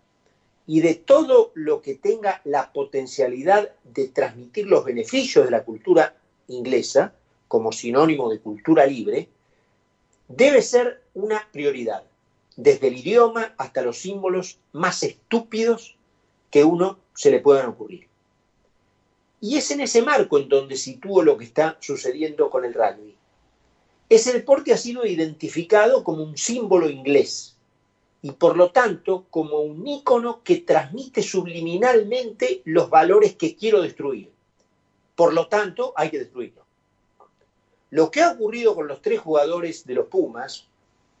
y 0.67 0.81
de 0.81 0.95
todo 0.95 1.51
lo 1.55 1.81
que 1.81 1.95
tenga 1.95 2.41
la 2.43 2.71
potencialidad 2.71 3.71
de 3.83 4.07
transmitir 4.07 4.67
los 4.67 4.85
beneficios 4.85 5.45
de 5.45 5.51
la 5.51 5.63
cultura 5.63 6.15
inglesa 6.47 7.13
como 7.47 7.71
sinónimo 7.71 8.29
de 8.29 8.39
cultura 8.39 8.85
libre, 8.85 9.29
debe 10.27 10.61
ser 10.61 11.01
una 11.13 11.47
prioridad, 11.51 12.03
desde 12.55 12.87
el 12.87 12.97
idioma 12.97 13.53
hasta 13.57 13.81
los 13.81 13.97
símbolos 13.97 14.59
más 14.71 15.03
estúpidos 15.03 15.95
que 16.49 16.63
uno 16.63 16.99
se 17.13 17.31
le 17.31 17.39
puedan 17.39 17.69
ocurrir. 17.69 18.07
Y 19.41 19.57
es 19.57 19.69
en 19.71 19.81
ese 19.81 20.01
marco 20.01 20.37
en 20.37 20.49
donde 20.49 20.77
sitúo 20.77 21.21
lo 21.21 21.37
que 21.37 21.45
está 21.45 21.77
sucediendo 21.81 22.49
con 22.49 22.65
el 22.65 22.73
rugby. 22.73 23.15
Ese 24.07 24.33
deporte 24.33 24.73
ha 24.73 24.77
sido 24.77 25.05
identificado 25.05 26.03
como 26.03 26.23
un 26.23 26.37
símbolo 26.37 26.89
inglés 26.89 27.55
y 28.21 28.31
por 28.31 28.57
lo 28.57 28.71
tanto 28.71 29.25
como 29.29 29.59
un 29.59 29.85
ícono 29.85 30.41
que 30.43 30.57
transmite 30.57 31.21
subliminalmente 31.21 32.61
los 32.65 32.89
valores 32.89 33.35
que 33.35 33.55
quiero 33.55 33.81
destruir. 33.81 34.31
Por 35.15 35.33
lo 35.33 35.47
tanto, 35.47 35.93
hay 35.95 36.09
que 36.09 36.19
destruirlo. 36.19 36.63
Lo 37.91 38.09
que 38.11 38.21
ha 38.21 38.31
ocurrido 38.31 38.75
con 38.75 38.87
los 38.87 39.01
tres 39.01 39.19
jugadores 39.19 39.85
de 39.85 39.93
los 39.93 40.07
Pumas 40.07 40.67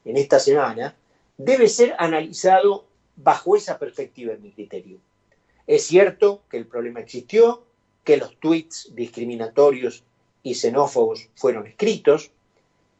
en 0.03 0.17
esta 0.17 0.39
semana 0.39 0.95
debe 1.37 1.67
ser 1.67 1.95
analizado 1.99 2.85
bajo 3.15 3.55
esa 3.55 3.77
perspectiva 3.77 4.33
en 4.33 4.41
mi 4.41 4.51
criterio. 4.51 4.99
Es 5.67 5.85
cierto 5.87 6.43
que 6.49 6.57
el 6.57 6.67
problema 6.67 6.99
existió, 6.99 7.63
que 8.03 8.17
los 8.17 8.37
tweets 8.39 8.91
discriminatorios 8.93 10.03
y 10.43 10.53
xenófobos 10.53 11.29
fueron 11.35 11.65
escritos, 11.65 12.31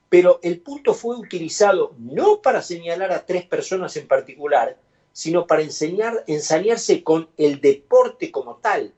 pero 0.10 0.39
el 0.42 0.60
punto 0.62 0.94
fue 0.94 1.15
utilizado 1.15 1.94
no 2.00 2.42
para 2.42 2.62
señalar 2.62 3.12
a 3.12 3.25
tres 3.25 3.46
personas 3.46 3.96
en 3.98 4.08
particular, 4.08 4.77
sino 5.12 5.46
para 5.46 5.62
enseñar, 5.62 6.24
ensañarse 6.27 7.04
con 7.04 7.30
el 7.38 7.62
deporte 7.62 8.32
como 8.32 8.58
tal. 8.58 8.94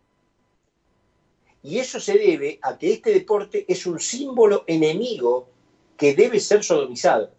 Y 1.62 1.80
eso 1.80 2.00
se 2.00 2.18
debe 2.18 2.60
a 2.62 2.78
que 2.78 2.94
este 2.94 3.12
deporte 3.12 3.66
es 3.68 3.86
un 3.86 4.00
símbolo 4.00 4.64
enemigo 4.68 5.50
que 5.98 6.16
debe 6.16 6.40
ser 6.40 6.64
sodomizado. 6.64 7.32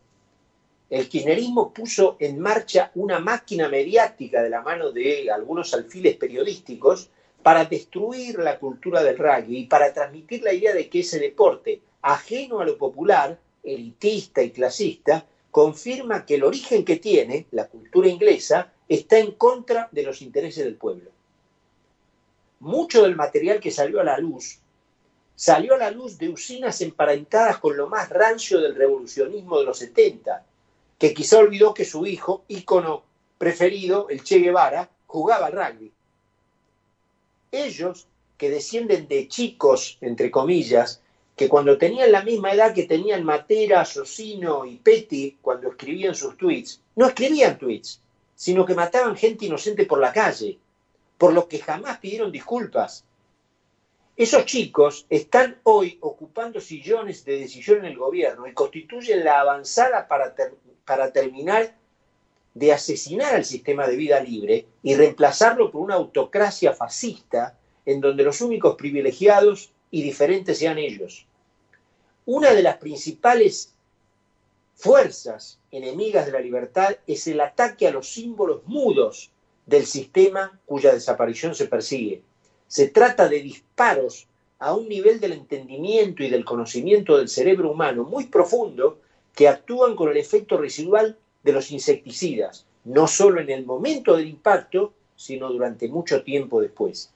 El 0.90 1.08
kirchnerismo 1.08 1.72
puso 1.72 2.16
en 2.18 2.38
marcha 2.38 2.90
una 2.94 3.18
máquina 3.18 3.68
mediática 3.68 4.42
de 4.42 4.48
la 4.48 4.62
mano 4.62 4.90
de 4.90 5.30
algunos 5.30 5.74
alfiles 5.74 6.16
periodísticos 6.16 7.10
para 7.42 7.66
destruir 7.66 8.38
la 8.38 8.58
cultura 8.58 9.02
del 9.02 9.18
rugby 9.18 9.58
y 9.58 9.66
para 9.66 9.92
transmitir 9.92 10.42
la 10.42 10.52
idea 10.52 10.72
de 10.72 10.88
que 10.88 11.00
ese 11.00 11.18
deporte, 11.18 11.82
ajeno 12.00 12.60
a 12.60 12.64
lo 12.64 12.78
popular, 12.78 13.38
elitista 13.62 14.42
y 14.42 14.50
clasista, 14.50 15.26
confirma 15.50 16.24
que 16.24 16.36
el 16.36 16.44
origen 16.44 16.84
que 16.84 16.96
tiene, 16.96 17.46
la 17.50 17.66
cultura 17.68 18.08
inglesa, 18.08 18.72
está 18.88 19.18
en 19.18 19.32
contra 19.32 19.88
de 19.92 20.02
los 20.02 20.22
intereses 20.22 20.64
del 20.64 20.76
pueblo. 20.76 21.10
Mucho 22.60 23.02
del 23.02 23.14
material 23.14 23.60
que 23.60 23.70
salió 23.70 24.00
a 24.00 24.04
la 24.04 24.18
luz 24.18 24.60
salió 25.38 25.74
a 25.74 25.78
la 25.78 25.92
luz 25.92 26.18
de 26.18 26.28
usinas 26.28 26.80
emparentadas 26.80 27.58
con 27.58 27.76
lo 27.76 27.86
más 27.86 28.08
rancio 28.08 28.60
del 28.60 28.74
revolucionismo 28.74 29.60
de 29.60 29.66
los 29.66 29.78
70, 29.78 30.44
que 30.98 31.14
quizá 31.14 31.38
olvidó 31.38 31.72
que 31.72 31.84
su 31.84 32.06
hijo, 32.06 32.44
ícono 32.48 33.04
preferido, 33.38 34.08
el 34.08 34.22
Che 34.24 34.40
Guevara, 34.40 34.90
jugaba 35.06 35.46
al 35.46 35.52
rugby. 35.52 35.92
Ellos, 37.52 38.06
que 38.36 38.50
descienden 38.50 39.08
de 39.08 39.28
chicos, 39.28 39.98
entre 40.00 40.30
comillas, 40.30 41.00
que 41.36 41.48
cuando 41.48 41.78
tenían 41.78 42.10
la 42.10 42.22
misma 42.22 42.52
edad 42.52 42.74
que 42.74 42.82
tenían 42.82 43.24
Matera, 43.24 43.84
Socino 43.84 44.66
y 44.66 44.76
Petty 44.76 45.38
cuando 45.40 45.70
escribían 45.70 46.14
sus 46.14 46.36
tweets, 46.36 46.80
no 46.96 47.06
escribían 47.06 47.56
tweets, 47.56 48.00
sino 48.34 48.66
que 48.66 48.74
mataban 48.74 49.16
gente 49.16 49.46
inocente 49.46 49.86
por 49.86 50.00
la 50.00 50.12
calle, 50.12 50.58
por 51.16 51.32
lo 51.32 51.48
que 51.48 51.60
jamás 51.60 51.98
pidieron 51.98 52.32
disculpas. 52.32 53.04
Esos 54.18 54.46
chicos 54.46 55.06
están 55.10 55.60
hoy 55.62 55.96
ocupando 56.00 56.60
sillones 56.60 57.24
de 57.24 57.38
decisión 57.38 57.78
en 57.78 57.84
el 57.84 57.96
gobierno 57.96 58.48
y 58.48 58.52
constituyen 58.52 59.24
la 59.24 59.38
avanzada 59.38 60.08
para, 60.08 60.34
para 60.84 61.12
terminar 61.12 61.76
de 62.52 62.72
asesinar 62.72 63.36
al 63.36 63.44
sistema 63.44 63.86
de 63.86 63.94
vida 63.94 64.18
libre 64.18 64.66
y 64.82 64.96
reemplazarlo 64.96 65.70
por 65.70 65.82
una 65.82 65.94
autocracia 65.94 66.72
fascista 66.72 67.56
en 67.86 68.00
donde 68.00 68.24
los 68.24 68.40
únicos 68.40 68.74
privilegiados 68.74 69.70
y 69.92 70.02
diferentes 70.02 70.58
sean 70.58 70.78
ellos. 70.78 71.24
Una 72.26 72.52
de 72.52 72.64
las 72.64 72.78
principales 72.78 73.72
fuerzas 74.74 75.60
enemigas 75.70 76.26
de 76.26 76.32
la 76.32 76.40
libertad 76.40 76.96
es 77.06 77.28
el 77.28 77.40
ataque 77.40 77.86
a 77.86 77.92
los 77.92 78.08
símbolos 78.08 78.62
mudos 78.66 79.30
del 79.64 79.86
sistema 79.86 80.58
cuya 80.66 80.92
desaparición 80.92 81.54
se 81.54 81.68
persigue. 81.68 82.24
Se 82.68 82.88
trata 82.88 83.28
de 83.30 83.40
disparos 83.40 84.28
a 84.58 84.74
un 84.74 84.88
nivel 84.88 85.20
del 85.20 85.32
entendimiento 85.32 86.22
y 86.22 86.28
del 86.28 86.44
conocimiento 86.44 87.16
del 87.16 87.30
cerebro 87.30 87.70
humano 87.70 88.04
muy 88.04 88.26
profundo 88.26 89.00
que 89.34 89.48
actúan 89.48 89.96
con 89.96 90.10
el 90.10 90.18
efecto 90.18 90.58
residual 90.58 91.16
de 91.42 91.52
los 91.52 91.70
insecticidas, 91.70 92.66
no 92.84 93.06
solo 93.06 93.40
en 93.40 93.48
el 93.48 93.64
momento 93.64 94.16
del 94.16 94.28
impacto, 94.28 94.92
sino 95.16 95.48
durante 95.48 95.88
mucho 95.88 96.22
tiempo 96.22 96.60
después. 96.60 97.10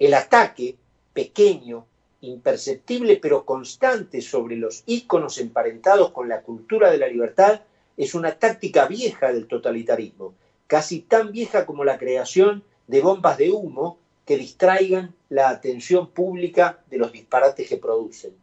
El 0.00 0.12
ataque, 0.14 0.74
pequeño, 1.12 1.86
imperceptible 2.20 3.18
pero 3.22 3.44
constante 3.44 4.20
sobre 4.22 4.56
los 4.56 4.82
íconos 4.86 5.38
emparentados 5.38 6.10
con 6.10 6.28
la 6.28 6.42
cultura 6.42 6.90
de 6.90 6.98
la 6.98 7.06
libertad 7.06 7.60
es 7.96 8.14
una 8.16 8.32
táctica 8.32 8.86
vieja 8.86 9.32
del 9.32 9.46
totalitarismo, 9.46 10.34
casi 10.66 11.00
tan 11.00 11.30
vieja 11.30 11.64
como 11.64 11.84
la 11.84 11.96
creación 11.96 12.64
de 12.88 13.00
bombas 13.02 13.38
de 13.38 13.50
humo 13.50 13.98
que 14.26 14.36
distraigan 14.36 15.14
la 15.28 15.48
atención 15.48 16.10
pública 16.10 16.80
de 16.90 16.98
los 16.98 17.12
disparates 17.12 17.68
que 17.68 17.76
producen. 17.76 18.34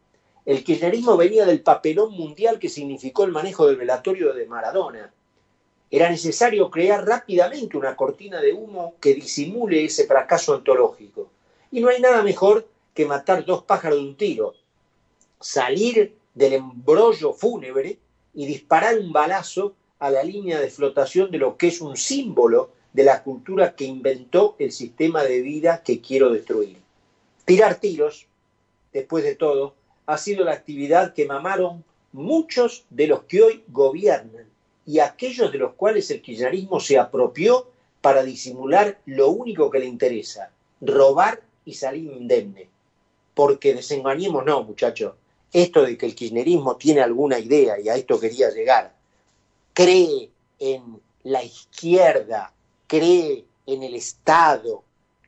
El 0.46 0.64
kirchnerismo 0.64 1.16
venía 1.16 1.44
del 1.44 1.60
papelón 1.60 2.12
mundial 2.12 2.58
que 2.58 2.70
significó 2.70 3.24
el 3.24 3.32
manejo 3.32 3.66
del 3.66 3.76
velatorio 3.76 4.32
de 4.32 4.46
Maradona. 4.46 5.12
Era 5.90 6.10
necesario 6.10 6.70
crear 6.70 7.06
rápidamente 7.06 7.76
una 7.76 7.96
cortina 7.96 8.40
de 8.40 8.52
humo 8.52 8.94
que 9.00 9.14
disimule 9.14 9.84
ese 9.84 10.06
fracaso 10.06 10.54
ontológico. 10.54 11.30
Y 11.70 11.80
no 11.80 11.88
hay 11.88 12.00
nada 12.00 12.22
mejor 12.22 12.66
que 12.94 13.04
matar 13.04 13.44
dos 13.44 13.64
pájaros 13.64 13.98
de 13.98 14.04
un 14.04 14.16
tiro, 14.16 14.54
salir 15.40 16.14
del 16.34 16.54
embrollo 16.54 17.32
fúnebre 17.32 17.98
y 18.32 18.46
disparar 18.46 18.98
un 18.98 19.12
balazo 19.12 19.74
a 19.98 20.10
la 20.10 20.22
línea 20.22 20.60
de 20.60 20.70
flotación 20.70 21.30
de 21.30 21.38
lo 21.38 21.56
que 21.56 21.68
es 21.68 21.80
un 21.80 21.96
símbolo 21.96 22.70
de 22.94 23.04
la 23.04 23.22
cultura 23.22 23.74
que 23.76 23.84
inventó 23.84 24.56
el 24.58 24.72
sistema 24.72 25.22
de 25.22 25.42
vida 25.42 25.82
que 25.84 26.00
quiero 26.00 26.30
destruir. 26.30 26.78
Tirar 27.44 27.74
tiros, 27.74 28.26
después 28.92 29.22
de 29.22 29.34
todo, 29.34 29.74
ha 30.06 30.16
sido 30.16 30.44
la 30.44 30.52
actividad 30.52 31.12
que 31.12 31.26
mamaron 31.26 31.84
muchos 32.12 32.86
de 32.88 33.08
los 33.08 33.24
que 33.24 33.42
hoy 33.42 33.64
gobiernan 33.68 34.46
y 34.86 35.00
aquellos 35.00 35.52
de 35.52 35.58
los 35.58 35.74
cuales 35.74 36.10
el 36.10 36.22
kirchnerismo 36.22 36.80
se 36.80 36.98
apropió 36.98 37.68
para 38.00 38.22
disimular 38.22 38.98
lo 39.04 39.28
único 39.28 39.68
que 39.68 39.80
le 39.80 39.86
interesa, 39.86 40.50
robar 40.80 41.42
y 41.66 41.74
salir 41.74 42.10
indemne 42.12 42.68
porque 43.34 43.74
desengañemos, 43.74 44.44
no, 44.44 44.62
muchachos. 44.62 45.14
Esto 45.52 45.82
de 45.82 45.98
que 45.98 46.06
el 46.06 46.14
kirchnerismo 46.14 46.76
tiene 46.76 47.00
alguna 47.00 47.38
idea, 47.38 47.78
y 47.78 47.88
a 47.88 47.96
esto 47.96 48.18
quería 48.18 48.50
llegar, 48.50 48.94
cree 49.72 50.30
en 50.58 51.00
la 51.24 51.42
izquierda, 51.42 52.52
cree 52.94 53.44
en 53.66 53.82
el 53.82 53.94
Estado, 53.96 54.84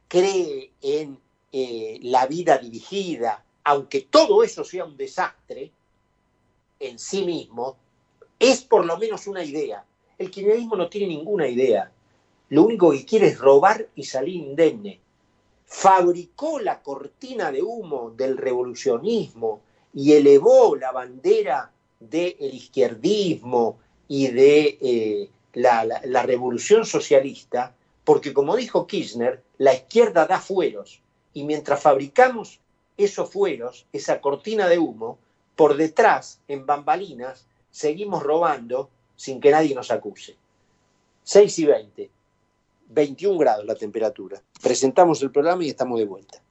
cree 0.06 0.70
en 0.80 1.18
eh, 1.50 1.98
la 2.02 2.26
vida 2.26 2.58
dirigida, 2.58 3.44
aunque 3.64 4.02
todo 4.02 4.44
eso 4.44 4.62
sea 4.62 4.84
un 4.84 4.96
desastre 4.96 5.72
en 6.78 6.98
sí 6.98 7.24
mismo, 7.24 7.76
es 8.38 8.62
por 8.62 8.84
lo 8.86 8.96
menos 8.98 9.26
una 9.26 9.42
idea. 9.42 9.84
El 10.16 10.30
kirchnerismo 10.30 10.76
no 10.76 10.88
tiene 10.88 11.08
ninguna 11.08 11.48
idea. 11.48 11.90
Lo 12.50 12.62
único 12.62 12.92
que 12.92 13.04
quiere 13.04 13.28
es 13.28 13.38
robar 13.38 13.88
y 13.96 14.04
salir 14.04 14.36
indemne 14.36 15.00
fabricó 15.64 16.60
la 16.60 16.80
cortina 16.80 17.50
de 17.50 17.64
humo 17.64 18.12
del 18.16 18.36
revolucionismo 18.36 19.60
y 19.92 20.12
elevó 20.12 20.76
la 20.76 20.92
bandera 20.92 21.72
del 21.98 22.54
izquierdismo 22.54 23.78
y 24.06 24.28
de 24.28 24.78
eh, 24.80 25.30
la, 25.56 25.84
la, 26.04 26.22
revolución 26.22 26.84
socialista, 26.84 27.74
porque 28.04 28.34
como 28.34 28.56
dijo 28.56 28.86
Kirchner, 28.86 29.42
la 29.56 29.72
izquierda 29.72 30.26
da 30.26 30.38
fueros, 30.38 31.00
y 31.32 31.44
mientras 31.44 31.80
fabricamos 31.80 32.60
esos 32.98 33.30
fueros, 33.30 33.86
esa 33.90 34.20
cortina 34.20 34.68
de 34.68 34.78
humo, 34.78 35.18
por 35.56 35.78
detrás, 35.78 36.40
en 36.46 36.66
bambalinas, 36.66 37.46
seguimos 37.70 38.22
robando 38.22 38.90
sin 39.16 39.40
que 39.40 39.50
nadie 39.50 39.74
nos 39.74 39.90
acuse. 39.90 40.36
6 41.24 41.58
y 41.58 41.64
20. 41.64 42.10
21 42.88 43.38
grados 43.38 43.64
la 43.64 43.74
temperatura. 43.76 44.42
Presentamos 44.62 45.22
el 45.22 45.30
programa 45.30 45.64
y 45.64 45.70
estamos 45.70 45.98
de 45.98 46.04
vuelta. 46.04 46.42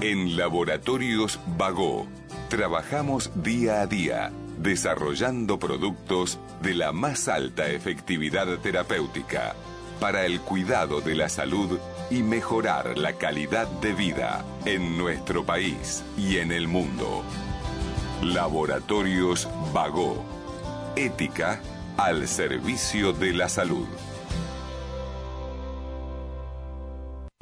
En 0.00 0.38
Laboratorios 0.38 1.38
Vago 1.58 2.06
trabajamos 2.48 3.30
día 3.42 3.82
a 3.82 3.86
día 3.86 4.32
desarrollando 4.58 5.58
productos 5.58 6.38
de 6.62 6.74
la 6.74 6.92
más 6.92 7.28
alta 7.28 7.68
efectividad 7.68 8.58
terapéutica 8.58 9.54
para 10.00 10.26
el 10.26 10.40
cuidado 10.40 11.00
de 11.00 11.14
la 11.14 11.28
salud 11.28 11.78
y 12.10 12.22
mejorar 12.22 12.98
la 12.98 13.14
calidad 13.14 13.66
de 13.80 13.92
vida 13.92 14.44
en 14.64 14.98
nuestro 14.98 15.44
país 15.44 16.04
y 16.16 16.36
en 16.36 16.52
el 16.52 16.68
mundo. 16.68 17.22
Laboratorios 18.22 19.48
Vago. 19.72 20.24
Ética 20.96 21.60
al 21.96 22.28
servicio 22.28 23.12
de 23.12 23.32
la 23.32 23.48
salud. 23.48 23.86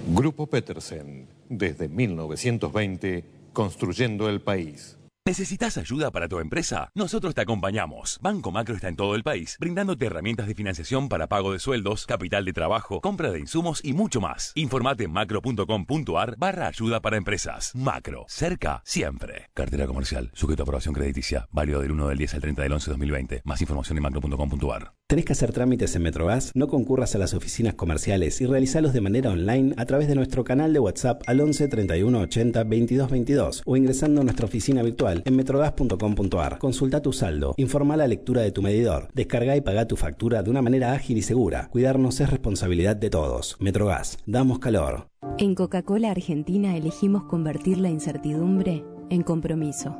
Grupo 0.06 0.46
Petersen, 0.46 1.28
desde 1.48 1.88
1920, 1.88 3.24
construyendo 3.52 4.28
el 4.28 4.40
país. 4.40 4.98
¿Necesitas 5.24 5.78
ayuda 5.78 6.10
para 6.10 6.26
tu 6.26 6.40
empresa? 6.40 6.90
Nosotros 6.96 7.32
te 7.32 7.42
acompañamos. 7.42 8.18
Banco 8.20 8.50
Macro 8.50 8.74
está 8.74 8.88
en 8.88 8.96
todo 8.96 9.14
el 9.14 9.22
país, 9.22 9.56
brindándote 9.60 10.06
herramientas 10.06 10.48
de 10.48 10.56
financiación 10.56 11.08
para 11.08 11.28
pago 11.28 11.52
de 11.52 11.60
sueldos, 11.60 12.06
capital 12.06 12.44
de 12.44 12.52
trabajo, 12.52 13.00
compra 13.00 13.30
de 13.30 13.38
insumos 13.38 13.84
y 13.84 13.92
mucho 13.92 14.20
más. 14.20 14.50
Informate 14.56 15.04
en 15.04 15.12
macro.com.ar 15.12 16.34
barra 16.38 16.66
ayuda 16.66 17.00
para 17.00 17.18
empresas. 17.18 17.72
Macro, 17.76 18.24
cerca, 18.26 18.82
siempre. 18.84 19.48
Cartera 19.54 19.86
comercial, 19.86 20.28
sujeto 20.34 20.62
a 20.62 20.64
aprobación 20.64 20.92
crediticia, 20.92 21.46
válido 21.52 21.80
del 21.82 21.92
1 21.92 22.08
del 22.08 22.18
10 22.18 22.34
al 22.34 22.40
30 22.40 22.62
del 22.62 22.72
11 22.72 22.84
de 22.84 22.92
2020. 22.92 23.42
Más 23.44 23.60
información 23.60 23.98
en 23.98 24.02
macro.com.ar. 24.02 24.92
¿Tenés 25.12 25.26
que 25.26 25.34
hacer 25.34 25.52
trámites 25.52 25.94
en 25.94 26.04
Metrogas? 26.04 26.52
No 26.54 26.68
concurras 26.68 27.14
a 27.14 27.18
las 27.18 27.34
oficinas 27.34 27.74
comerciales 27.74 28.40
y 28.40 28.46
realizalos 28.46 28.94
de 28.94 29.02
manera 29.02 29.28
online 29.28 29.74
a 29.76 29.84
través 29.84 30.08
de 30.08 30.14
nuestro 30.14 30.42
canal 30.42 30.72
de 30.72 30.78
WhatsApp 30.78 31.20
al 31.26 31.38
11 31.38 31.68
31 31.68 32.18
80 32.18 32.64
22 32.64 33.10
22 33.10 33.62
o 33.66 33.76
ingresando 33.76 34.22
a 34.22 34.24
nuestra 34.24 34.46
oficina 34.46 34.82
virtual 34.82 35.20
en 35.26 35.36
metrogas.com.ar. 35.36 36.58
Consulta 36.58 37.02
tu 37.02 37.12
saldo, 37.12 37.52
informa 37.58 37.98
la 37.98 38.06
lectura 38.06 38.40
de 38.40 38.52
tu 38.52 38.62
medidor, 38.62 39.10
descarga 39.12 39.54
y 39.54 39.60
paga 39.60 39.86
tu 39.86 39.96
factura 39.96 40.42
de 40.42 40.48
una 40.48 40.62
manera 40.62 40.94
ágil 40.94 41.18
y 41.18 41.22
segura. 41.22 41.68
Cuidarnos 41.68 42.18
es 42.22 42.30
responsabilidad 42.30 42.96
de 42.96 43.10
todos. 43.10 43.58
Metrogas, 43.60 44.16
damos 44.24 44.60
calor. 44.60 45.08
En 45.36 45.54
Coca-Cola 45.54 46.10
Argentina 46.10 46.74
elegimos 46.74 47.24
convertir 47.24 47.76
la 47.76 47.90
incertidumbre 47.90 48.82
en 49.10 49.22
compromiso 49.24 49.94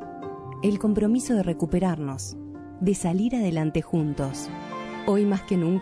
el 0.63 0.79
compromiso 0.79 1.35
de 1.35 1.43
recuperarnos, 1.43 2.39
de 2.81 2.95
salir 2.95 3.35
adelante 3.37 3.83
juntos. 3.83 4.49
Hoy 5.05 5.27
más 5.27 5.43
que 5.43 5.57
nunca 5.57 5.73